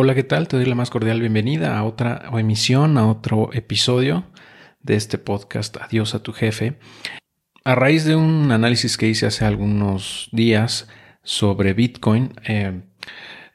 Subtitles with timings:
[0.00, 0.46] Hola, ¿qué tal?
[0.46, 4.22] Te doy la más cordial bienvenida a otra emisión, a otro episodio
[4.80, 6.78] de este podcast Adiós a tu jefe.
[7.64, 10.88] A raíz de un análisis que hice hace algunos días
[11.24, 12.82] sobre Bitcoin eh,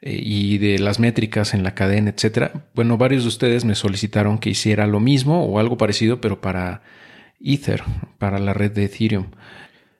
[0.02, 4.50] y de las métricas en la cadena, etcétera, bueno, varios de ustedes me solicitaron que
[4.50, 6.82] hiciera lo mismo o algo parecido, pero para
[7.40, 7.82] Ether,
[8.18, 9.28] para la red de Ethereum.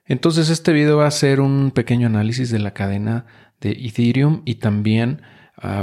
[0.05, 3.25] Entonces, este video va a ser un pequeño análisis de la cadena
[3.61, 5.23] de Ethereum y también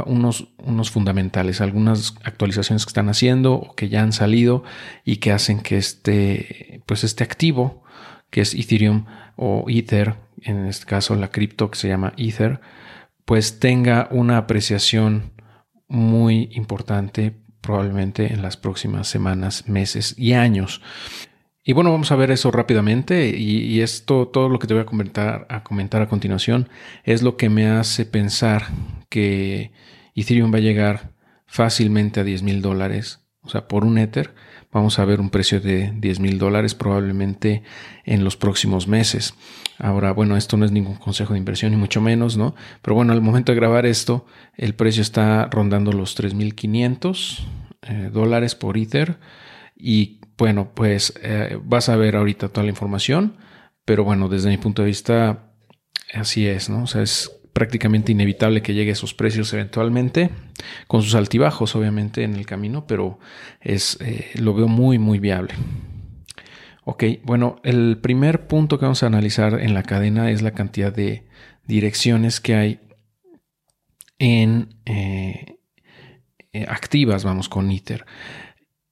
[0.07, 4.65] unos, unos fundamentales, algunas actualizaciones que están haciendo o que ya han salido
[5.05, 7.83] y que hacen que este, pues este activo,
[8.31, 12.61] que es Ethereum o Ether, en este caso la cripto que se llama Ether,
[13.25, 15.33] pues tenga una apreciación
[15.89, 20.83] muy importante probablemente en las próximas semanas, meses y años.
[21.65, 24.87] Y bueno, vamos a ver eso rápidamente y, esto, todo lo que te voy a
[24.87, 26.69] comentar, a comentar a continuación,
[27.05, 28.65] es lo que me hace pensar
[29.09, 29.71] que
[30.17, 31.13] Ethereum va a llegar
[31.47, 34.35] fácilmente a 10 mil dólares, o sea, por un Ether.
[34.73, 37.63] Vamos a ver un precio de 10 mil dólares probablemente
[38.05, 39.35] en los próximos meses.
[39.79, 42.57] Ahora, bueno, esto no es ningún consejo de inversión, ni mucho menos, ¿no?
[42.81, 47.39] Pero bueno, al momento de grabar esto, el precio está rondando los 3.500
[47.83, 49.19] eh, dólares por Ether.
[49.77, 53.37] Y bueno, pues eh, vas a ver ahorita toda la información,
[53.85, 55.53] pero bueno, desde mi punto de vista,
[56.13, 56.83] así es, ¿no?
[56.83, 60.31] O sea, es prácticamente inevitable que llegue a esos precios eventualmente,
[60.89, 63.21] con sus altibajos obviamente en el camino, pero
[63.61, 65.55] es, eh, lo veo muy, muy viable.
[66.83, 70.93] Ok, bueno, el primer punto que vamos a analizar en la cadena es la cantidad
[70.93, 71.25] de
[71.69, 72.81] direcciones que hay
[74.19, 75.57] en eh,
[76.67, 78.05] activas, vamos, con ITER.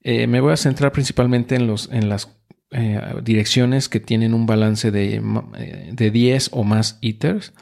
[0.03, 2.35] Eh, me voy a centrar principalmente en, los, en las
[2.71, 5.21] eh, direcciones que tienen un balance de,
[5.57, 7.53] eh, de 10 o más ITERs.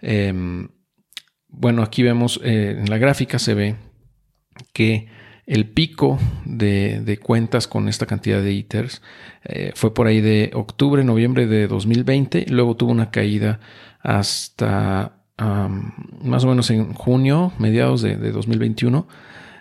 [0.00, 0.68] Em,
[1.48, 3.76] bueno, aquí vemos en la gráfica se ve
[4.72, 5.08] que
[5.46, 9.00] el pico de, cuentas con esta cantidad de ITERs
[9.74, 13.60] fue por ahí de octubre, noviembre de 2020, luego tuvo una caída
[14.00, 19.08] hasta más o menos en junio, mediados de, de 2021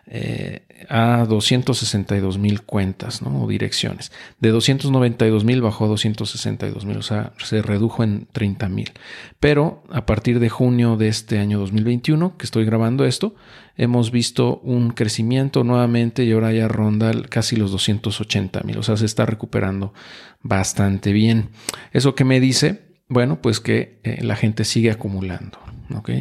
[0.10, 3.44] eh, a 262 mil cuentas ¿no?
[3.44, 4.12] o direcciones.
[4.40, 8.92] De 292 mil bajó a 262 mil, o sea, se redujo en 30 mil.
[9.40, 13.36] Pero a partir de junio de este año 2021, que estoy grabando esto,
[13.76, 18.96] hemos visto un crecimiento nuevamente y ahora ya ronda casi los 280 mil, o sea,
[18.98, 19.94] se está recuperando
[20.42, 21.50] bastante bien.
[21.92, 22.88] ¿Eso que me dice?
[23.10, 25.60] Bueno, pues que eh, la gente sigue acumulando,
[25.96, 26.12] ¿ok?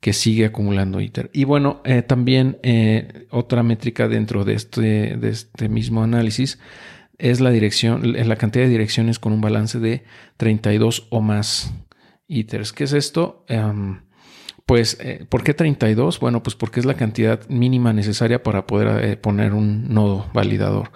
[0.00, 1.30] Que sigue acumulando ITER.
[1.32, 6.58] Y bueno, eh, también eh, otra métrica dentro de este, de este mismo análisis
[7.18, 10.04] es la dirección, la cantidad de direcciones con un balance de
[10.36, 11.72] 32 o más
[12.28, 12.72] ITERs.
[12.72, 13.44] ¿Qué es esto?
[13.48, 14.02] Em,
[14.66, 16.20] pues, eh, ¿por qué 32?
[16.20, 20.90] Bueno, pues porque es la cantidad mínima necesaria para poder poner un nodo validador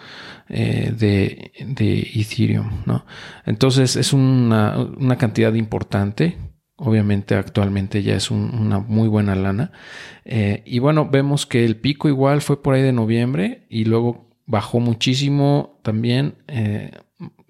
[0.48, 3.06] de, de, Ethereum, ¿no?
[3.46, 6.36] Entonces es una, una cantidad importante
[6.82, 9.70] Obviamente actualmente ya es una muy buena lana.
[10.24, 14.30] Eh, y bueno, vemos que el pico igual fue por ahí de noviembre y luego
[14.46, 16.36] bajó muchísimo también.
[16.48, 16.90] Eh,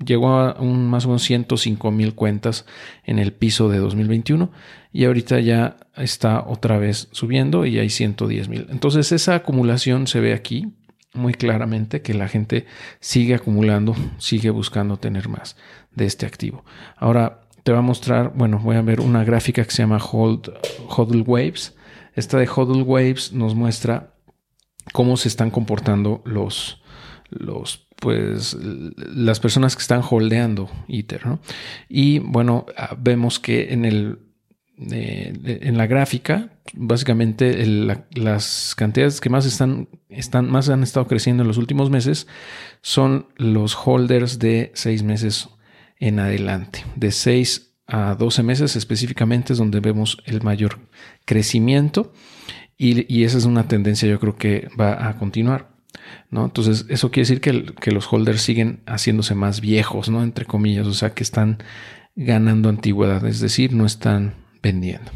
[0.05, 2.67] llegó a un, más o menos 105 mil cuentas
[3.05, 4.51] en el piso de 2021
[4.93, 8.67] y ahorita ya está otra vez subiendo y hay 110 mil.
[8.71, 10.75] Entonces esa acumulación se ve aquí
[11.15, 12.67] muy claramente que la gente
[12.99, 15.57] sigue acumulando, sigue buscando tener más
[15.95, 16.65] de este activo.
[16.97, 20.53] Ahora, te va a mostrar, bueno, voy a ver una gráfica que se llama Hold,
[20.89, 21.77] Hodl Waves.
[22.15, 24.15] Esta de Hodl Waves nos muestra
[24.93, 26.83] cómo se están comportando los,
[27.31, 31.41] los pues las personas que están holdeando Ether, ¿no?
[31.89, 34.19] Y bueno, ah, vemos que en el
[34.81, 41.49] en la gráfica, básicamente las cantidades que más están, están, más han estado creciendo en
[41.49, 42.27] los últimos meses
[42.81, 45.51] son los holders de seis meses
[46.01, 46.85] en adelante.
[46.97, 50.79] De 6 a 12 meses específicamente es donde vemos el mayor
[51.25, 52.13] crecimiento
[52.77, 55.69] y, esa es una tendencia yo creo que va a continuar.
[56.31, 56.47] ¿no?
[56.47, 60.23] Entonces eso quiere decir que, que, los holders siguen haciéndose más viejos, ¿no?
[60.23, 61.59] entre comillas, o sea que están
[62.17, 65.11] ganando antigüedad, es decir, no están vendiendo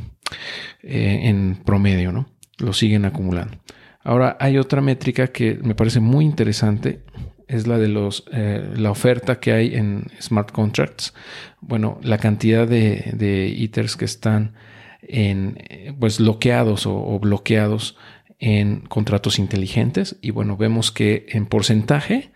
[0.82, 2.28] eh, en promedio, ¿no?
[2.58, 3.58] lo siguen acumulando.
[4.02, 7.02] Ahora hay otra métrica que me parece muy interesante
[7.48, 11.14] es la de los eh, la oferta que hay en smart contracts.
[11.60, 14.54] Bueno, la cantidad de, de que están
[15.02, 15.58] en
[15.98, 17.96] pues bloqueados o, bloqueados
[18.38, 20.16] en contratos inteligentes.
[20.20, 22.30] Y bueno, vemos que en porcentaje,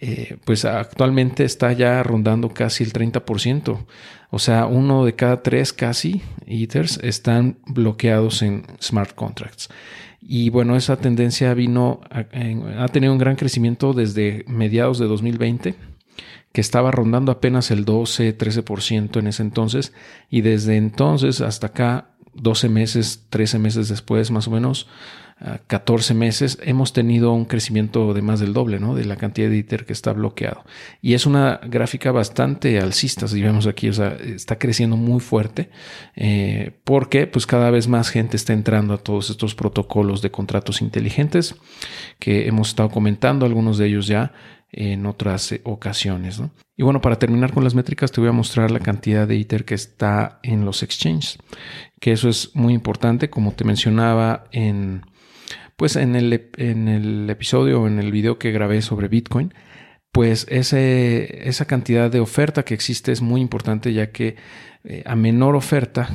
[0.00, 3.86] eh, pues actualmente está ya rondando casi el 30%.
[4.30, 9.68] O sea, uno de cada tres casi Ethers están bloqueados en smart contracts.
[10.28, 15.76] Y bueno, esa tendencia vino, ha tenido un gran crecimiento desde mediados de 2020
[16.52, 19.92] que estaba rondando apenas el 12-13% en ese entonces
[20.30, 24.88] y desde entonces hasta acá 12 meses, 13 meses después más o menos,
[25.66, 28.94] 14 meses, hemos tenido un crecimiento de más del doble, ¿no?
[28.94, 30.64] De la cantidad de ITER que está bloqueado.
[31.02, 35.68] Y es una gráfica bastante alcista, si vemos aquí, o sea, está creciendo muy fuerte,
[36.14, 40.80] eh, porque pues cada vez más gente está entrando a todos estos protocolos de contratos
[40.80, 41.54] inteligentes
[42.18, 44.32] que hemos estado comentando, algunos de ellos ya
[44.72, 46.40] en otras eh, ocasiones.
[46.78, 49.66] Y bueno, para terminar con las métricas, te voy a mostrar la cantidad de ITER
[49.66, 51.36] que está en los exchanges,
[52.00, 55.02] que eso es muy importante, como te mencionaba en,
[55.76, 59.54] pues en el, en el episodio o en el video que grabé sobre Bitcoin.
[60.10, 64.36] Pues esa cantidad de oferta que existe es muy importante ya que
[64.84, 66.08] eh, a menor oferta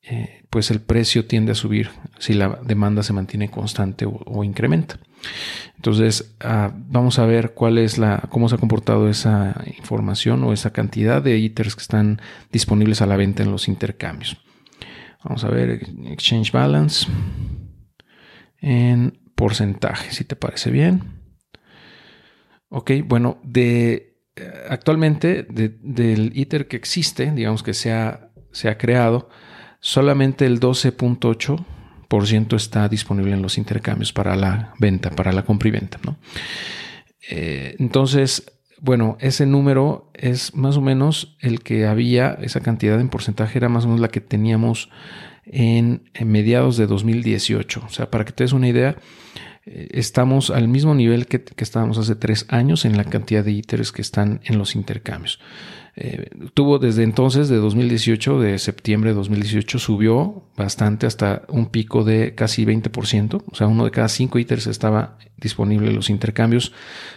[0.00, 4.98] eh, pues el precio tiende a subir si la demanda se mantiene constante o, incrementa.
[5.76, 10.52] Entonces, ah, vamos a ver cuál es la, cómo se ha comportado esa información o
[10.52, 12.20] esa cantidad de ITERs que están
[12.52, 14.38] disponibles a la venta en los intercambios.
[15.22, 17.06] Vamos a ver Exchange Balance
[18.64, 21.02] en porcentaje, si te parece bien.
[22.70, 28.78] Ok, bueno, de eh, actualmente del ITER que existe, digamos que se ha, se ha
[28.78, 29.28] creado,
[29.80, 35.72] solamente el 12.8% está disponible en los intercambios para la venta, para la compra y
[35.72, 36.00] venta.
[36.02, 36.16] ¿no?
[37.28, 38.50] Eh, entonces,
[38.80, 43.68] bueno, ese número es más o menos el que había, esa cantidad en porcentaje era
[43.68, 44.88] más o menos la que teníamos
[45.46, 47.82] en, mediados de 2018.
[47.86, 48.96] O sea, para que te des una idea,
[49.66, 53.92] eh, estamos al mismo nivel que, estábamos hace tres años en la cantidad de íteres
[53.92, 55.40] que están en los intercambios.
[55.96, 62.02] Eh, tuvo desde entonces, de 2018, de septiembre de 2018, subió bastante hasta un pico
[62.02, 63.44] de casi 20%.
[63.50, 66.72] O sea, uno de cada cinco ITERs estaba disponible en los intercambios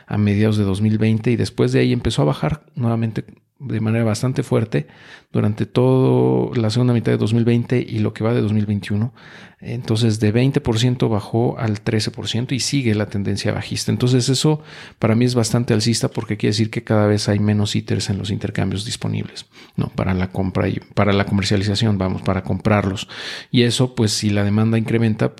[0.05, 3.25] a mediados de 2020 y después de ahí empezó a bajar nuevamente
[3.59, 4.87] de manera bastante fuerte
[5.31, 9.13] durante toda la segunda mitad de 2020 y lo que va de 2021.
[9.59, 13.91] Entonces de 20% bajó al 13% y sigue la tendencia bajista.
[13.91, 14.61] Entonces eso
[14.99, 18.19] para mí es bastante alcista porque quiere decir que cada vez hay menos ITERs en
[18.19, 19.87] los intercambios disponibles, ¿no?
[19.89, 23.07] Para la compra y para la comercialización, vamos, para comprarlos.
[23.49, 25.33] Y eso pues si la demanda incrementa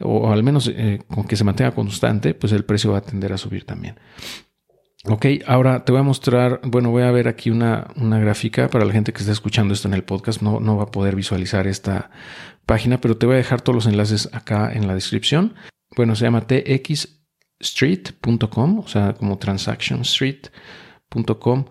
[0.00, 3.32] o, al menos eh, con que se mantenga constante, pues el precio va a tender
[3.32, 3.96] a subir también.
[5.04, 8.84] Ok, ahora te voy a mostrar, bueno, voy a ver aquí una, una gráfica para
[8.84, 11.66] la gente que está escuchando esto en el podcast, no, no va a poder visualizar
[11.66, 12.12] esta
[12.66, 15.54] página, pero te voy a dejar todos los enlaces acá en la descripción.
[15.96, 21.64] Bueno, se llama txstreet.com, o sea, como transactionstreet.com.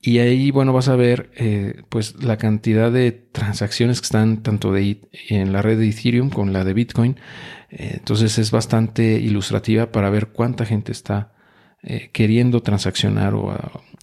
[0.00, 4.72] Y ahí, bueno, vas a ver eh, pues la cantidad de transacciones que están tanto
[4.72, 7.16] de, en la red de Ethereum como la de Bitcoin.
[7.70, 11.31] Eh, entonces es bastante ilustrativa para ver cuánta gente está
[11.84, 13.58] eh, queriendo transaccionar o,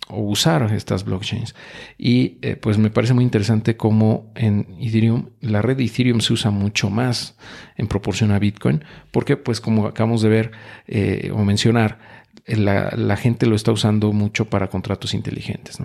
[0.09, 1.55] usar estas blockchains.
[1.97, 6.33] Y eh, pues me parece muy interesante cómo en Ethereum, la red de Ethereum se
[6.33, 7.37] usa mucho más
[7.77, 10.51] en proporción a Bitcoin, porque pues como acabamos de ver
[10.87, 11.99] eh, o mencionar,
[12.47, 15.77] la, gente lo está usando mucho para contratos inteligentes.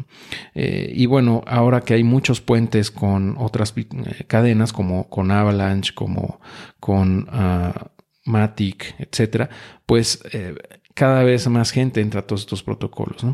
[0.54, 3.74] y bueno, ahora que hay muchos puentes con otras
[4.26, 6.40] cadenas, como con Avalanche, como
[6.80, 7.93] con uh,
[8.24, 9.50] Matic, etcétera,
[9.86, 10.22] pues
[10.94, 13.24] cada vez más gente entra a todos estos protocolos.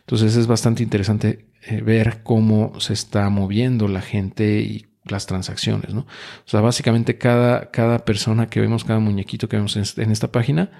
[0.00, 5.92] Entonces es bastante interesante eh, ver cómo se está moviendo la gente y las transacciones.
[5.92, 6.02] ¿no?
[6.02, 10.70] O sea, básicamente cada, cada persona que vemos, cada muñequito que vemos en, esta página,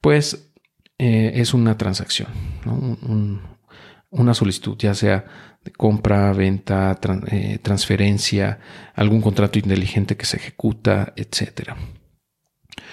[0.00, 0.52] pues
[0.98, 2.28] eh, es una transacción,
[4.10, 5.24] una solicitud, ya sea
[5.64, 6.98] de compra, venta,
[7.30, 8.60] eh, transferencia,
[8.94, 11.76] algún contrato inteligente que se ejecuta, etcétera.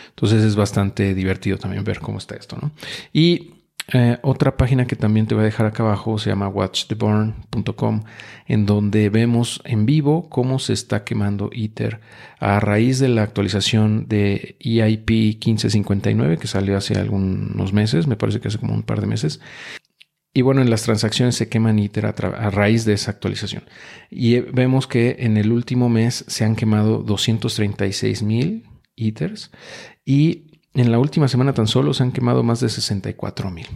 [0.10, 2.72] Entonces es bastante divertido también ver cómo está esto, ¿no?
[3.14, 3.56] Y
[3.94, 8.02] eh, otra página que también te voy a dejar acá abajo se llama watchtheburn.com,
[8.48, 12.02] en donde vemos en vivo cómo se está quemando Ether
[12.40, 18.40] a raíz de la actualización de EIP 1559 que salió hace algunos meses, me parece
[18.40, 19.40] que hace como un par de meses.
[20.34, 23.64] Y bueno, en las transacciones se queman Ether a, a, raíz de esa actualización.
[24.10, 28.64] Y vemos que en el último mes se han quemado 236 mil
[28.96, 29.52] Ethers
[30.06, 33.68] y en la última semana tan solo se han quemado más de 64 mil.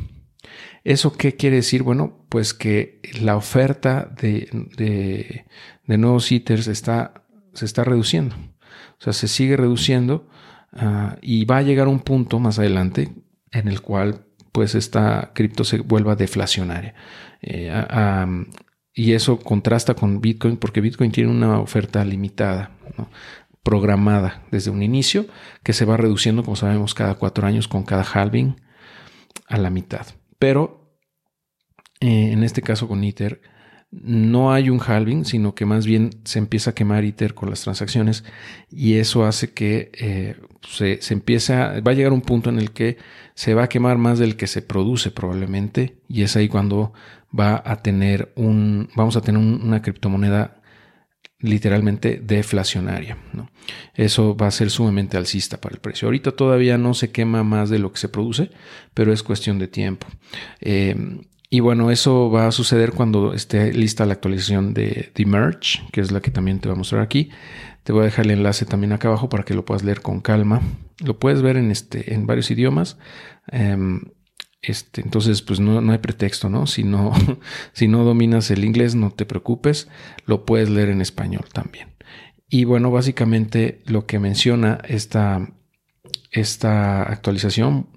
[0.84, 1.84] ¿Eso qué quiere decir?
[1.84, 5.46] Bueno, pues que la oferta de,
[5.88, 8.36] nuevos Ethers está, se está reduciendo.
[8.36, 10.28] O sea, se sigue reduciendo
[10.74, 13.10] ah, y va a llegar un punto más adelante
[13.52, 16.96] en el cual pues esta cripto se vuelva deflacionaria.
[17.42, 17.72] Eh,
[18.94, 22.72] y eso contrasta con Bitcoin porque Bitcoin tiene una oferta limitada.
[23.64, 25.28] Programada desde un inicio
[25.64, 28.56] que se va reduciendo, como sabemos, cada cuatro años con cada halving
[29.48, 30.08] a la mitad.
[30.38, 30.96] Pero
[32.00, 33.42] eh, en este caso con ITER
[33.92, 37.62] no hay un halving, sino que más bien se empieza a quemar ITER con las
[37.62, 38.24] transacciones
[38.70, 42.72] y eso hace que eh, se, se empieza, va a llegar un punto en el
[42.72, 42.98] que
[43.34, 46.94] se va a quemar más del que se produce probablemente y es ahí cuando
[47.38, 50.59] va a tener un, vamos a tener una criptomoneda
[51.40, 53.18] literalmente deflacionaria.
[53.34, 53.50] ¿no?
[53.96, 56.08] Eso va a ser sumamente alcista para el precio.
[56.08, 58.52] Ahorita todavía no se quema más de lo que se produce,
[58.94, 60.08] pero es cuestión de tiempo.
[60.62, 60.96] Eh,
[61.52, 66.02] y bueno, eso va a suceder cuando esté lista la actualización de The Merge, que
[66.02, 67.30] es la que también te voy a mostrar aquí.
[67.84, 70.22] Te voy a dejar el enlace también acá abajo para que lo puedas leer con
[70.22, 70.62] calma.
[71.04, 73.00] Lo puedes ver en, este, en varios idiomas.
[73.48, 74.02] Em,
[74.62, 76.68] este, entonces, pues no, no, hay pretexto, ¿no?
[76.68, 77.12] Si, ¿no?
[77.74, 79.88] si no dominas el inglés, no te preocupes,
[80.26, 81.90] lo puedes leer en español también.
[82.50, 85.48] Y bueno, básicamente lo que menciona esta,
[86.32, 87.88] esta actualización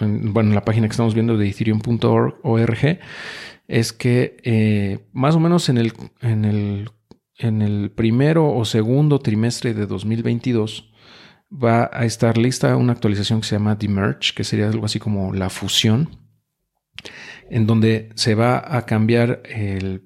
[0.00, 2.98] bueno, la página que estamos viendo de ethereum.org
[3.68, 6.90] es que eh, más o menos en el, en, el,
[7.36, 10.89] en el primero o segundo trimestre de 2022
[11.50, 14.98] va a estar lista una actualización que se llama The Merge, que sería algo así
[14.98, 16.16] como la fusión,
[17.50, 20.02] en donde se va a cambiar el,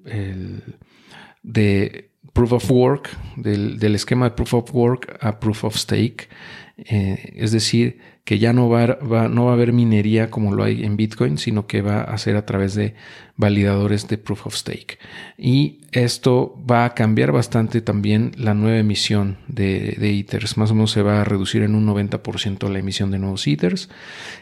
[1.43, 6.29] de proof of work, del, del, esquema de proof of work a proof of stake.
[6.77, 8.97] Eh, es decir, que ya no va,
[9.29, 12.35] no va a haber minería como lo hay en Bitcoin, sino que va a ser
[12.37, 12.95] a través de
[13.37, 14.97] validadores de Proof of Stake.
[15.37, 20.57] Y esto va a cambiar bastante también la nueva emisión de, de Ethers.
[20.57, 23.89] Más o menos se va a reducir en un 90% la emisión de nuevos Ethers.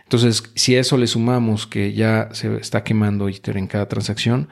[0.04, 4.48] Entonces, si a eso le sumamos que ya se está quemando Ether en cada transacción,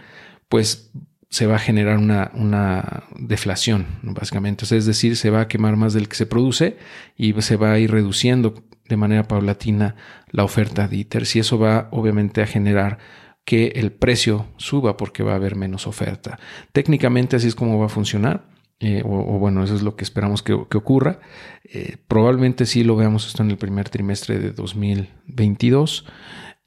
[0.49, 0.91] pues
[1.29, 4.65] se va a generar una, una, deflación, básicamente.
[4.75, 6.75] es decir, se va a quemar más del que se produce
[7.15, 9.95] y se va a ir reduciendo de manera paulatina
[10.29, 11.23] la oferta de ITER.
[11.33, 12.99] y eso va obviamente a generar
[13.45, 16.37] que el precio suba porque va a haber menos oferta.
[16.73, 18.51] Técnicamente así es como va a funcionar.
[18.79, 21.19] Eh, o, bueno, eso es lo que esperamos que, ocurra.
[21.63, 26.05] Eh, probablemente sí lo veamos esto en el primer trimestre de 2022.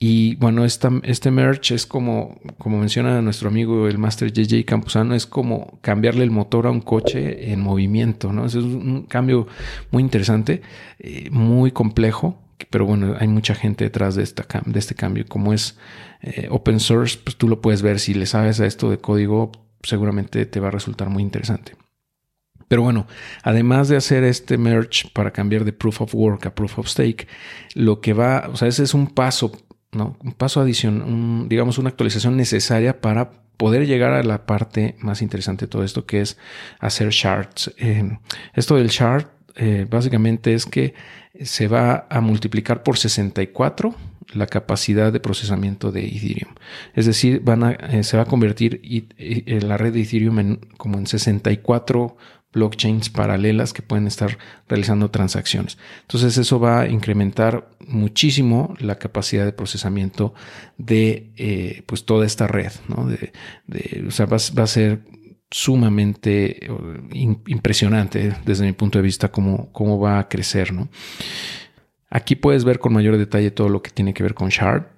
[0.07, 5.15] Y bueno, esta, este merge es como, como menciona nuestro amigo el Master JJ Campuzano,
[5.15, 8.45] es como cambiarle el motor a un coche en movimiento, ¿no?
[8.45, 9.47] es un cambio
[9.91, 10.61] muy interesante,
[10.99, 15.25] eh, muy complejo, pero bueno, hay mucha gente detrás de, esta, de este cambio.
[15.27, 15.79] Como es
[16.21, 17.99] eh, open source, pues tú lo puedes ver.
[17.99, 21.77] Si le sabes a esto de código, seguramente te va a resultar muy interesante.
[22.69, 23.07] Pero bueno,
[23.43, 27.27] además de hacer este merge para cambiar de proof of work a proof of stake,
[27.75, 29.53] lo que va, o sea, ese es un paso
[29.95, 35.67] un paso adicional, digamos una actualización necesaria para poder llegar a la parte más interesante
[35.67, 36.37] de todo esto, que es
[36.81, 37.73] hacer shards.
[37.79, 38.19] Eh,
[38.55, 40.95] esto del shard eh, básicamente es que
[41.41, 43.95] se va a multiplicar por 64
[44.33, 46.55] la capacidad de procesamiento de Ethereum.
[46.95, 48.81] Es decir, van a, eh, se va a convertir
[49.47, 52.17] la red de Ethereum en, como en 64
[52.55, 55.77] blockchains paralelas que pueden estar realizando transacciones.
[56.03, 60.35] Entonces eso va a incrementar muchísimo la capacidad de procesamiento
[60.79, 62.73] de eh, pues toda esta red.
[62.89, 63.07] ¿no?
[63.07, 63.33] De,
[64.07, 65.01] o sea, va, a ser
[65.51, 66.69] sumamente
[67.47, 70.73] impresionante desde mi punto de vista cómo, cómo va a crecer.
[70.73, 70.89] ¿no?
[72.09, 74.94] Aquí puedes ver con mayor detalle todo lo que tiene que ver con Shard.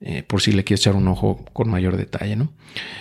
[0.00, 2.52] Eh, por si le quieres echar un ojo con mayor detalle, ¿no?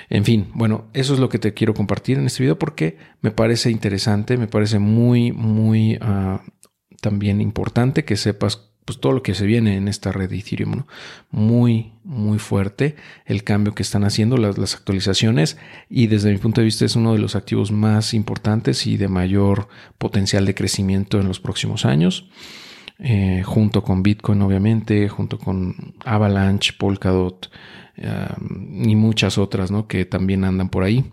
[0.10, 3.32] En fin, bueno, eso es lo que te quiero compartir en este video porque me
[3.32, 6.44] parece interesante, me parece muy, muy ah,
[7.02, 10.84] también importante que sepas pues todo lo que se viene en esta red de Ethereum.
[11.32, 12.96] Muy, muy fuerte
[13.26, 15.58] el cambio que están haciendo, las, las, actualizaciones
[15.90, 19.08] y desde mi punto de vista es uno de los activos más importantes y de
[19.08, 22.30] mayor potencial de crecimiento en los próximos años.
[23.06, 27.52] Eh, junto con Bitcoin obviamente, junto con Avalanche, Polkadot
[27.96, 29.88] y muchas otras ¿no?
[29.88, 31.12] que también andan por ahí,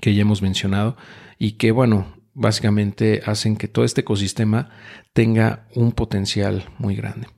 [0.00, 0.98] que ya hemos mencionado
[1.38, 4.68] y que bueno, básicamente hacen que todo este ecosistema
[5.14, 7.28] tenga un potencial muy grande.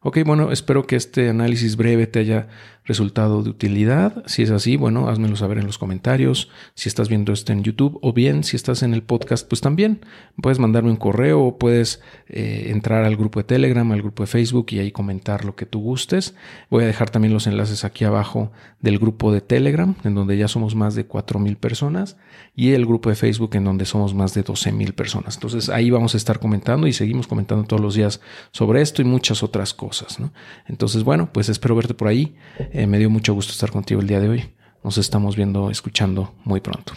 [0.00, 2.48] Ok, bueno, espero que este análisis breve te haya
[2.88, 4.24] resultado de utilidad.
[4.26, 6.50] Si es así, bueno, házmelo saber en los comentarios.
[6.74, 10.00] Si estás viendo esto en YouTube o bien si estás en el podcast, pues también
[10.42, 14.26] puedes mandarme un correo o puedes eh, entrar al grupo de Telegram, al grupo de
[14.26, 16.34] Facebook y ahí comentar lo que tú gustes.
[16.70, 20.48] Voy a dejar también los enlaces aquí abajo del grupo de Telegram, en donde ya
[20.48, 22.16] somos más de 4.000 personas,
[22.56, 25.36] y el grupo de Facebook, en donde somos más de 12.000 personas.
[25.36, 29.04] Entonces ahí vamos a estar comentando y seguimos comentando todos los días sobre esto y
[29.04, 30.18] muchas otras cosas.
[30.66, 32.34] Entonces, bueno, pues espero verte por ahí.
[32.78, 34.54] Eh, me dio mucho gusto estar contigo el día de hoy.
[34.84, 36.92] Nos estamos viendo, escuchando muy pronto.